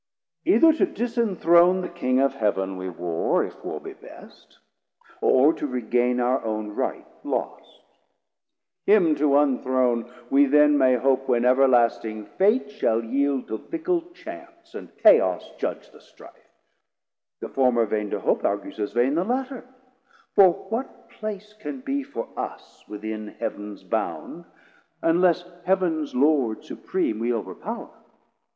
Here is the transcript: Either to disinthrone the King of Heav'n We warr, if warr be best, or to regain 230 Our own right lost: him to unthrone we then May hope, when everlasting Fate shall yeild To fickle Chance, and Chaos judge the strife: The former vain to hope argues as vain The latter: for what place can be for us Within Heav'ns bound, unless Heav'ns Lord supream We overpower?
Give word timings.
Either 0.45 0.73
to 0.73 0.87
disinthrone 0.87 1.81
the 1.83 1.87
King 1.87 2.19
of 2.19 2.33
Heav'n 2.33 2.75
We 2.75 2.89
warr, 2.89 3.43
if 3.43 3.63
warr 3.63 3.79
be 3.79 3.93
best, 3.93 4.57
or 5.21 5.53
to 5.53 5.67
regain 5.67 6.17
230 6.17 6.21
Our 6.21 6.43
own 6.43 6.71
right 6.71 7.05
lost: 7.23 7.83
him 8.87 9.13
to 9.17 9.37
unthrone 9.37 10.11
we 10.31 10.47
then 10.47 10.75
May 10.75 10.95
hope, 10.95 11.29
when 11.29 11.45
everlasting 11.45 12.25
Fate 12.25 12.71
shall 12.71 13.03
yeild 13.03 13.47
To 13.49 13.59
fickle 13.59 14.01
Chance, 14.15 14.73
and 14.73 14.89
Chaos 14.97 15.51
judge 15.59 15.91
the 15.91 16.01
strife: 16.01 16.49
The 17.39 17.49
former 17.49 17.85
vain 17.85 18.09
to 18.09 18.19
hope 18.19 18.43
argues 18.43 18.79
as 18.79 18.93
vain 18.93 19.13
The 19.13 19.23
latter: 19.23 19.63
for 20.33 20.49
what 20.51 21.11
place 21.11 21.53
can 21.53 21.81
be 21.81 22.01
for 22.01 22.27
us 22.35 22.83
Within 22.87 23.27
Heav'ns 23.39 23.83
bound, 23.83 24.45
unless 25.03 25.45
Heav'ns 25.65 26.15
Lord 26.15 26.61
supream 26.63 27.19
We 27.19 27.31
overpower? 27.31 27.91